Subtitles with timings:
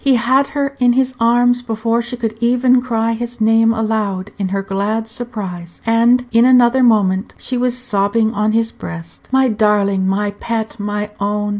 [0.03, 4.47] He had her in his arms before she could even cry his name aloud in
[4.47, 9.29] her glad surprise, and in another moment she was sobbing on his breast.
[9.31, 10.07] "My darling!
[10.07, 10.79] my pet!
[10.79, 11.49] my own!"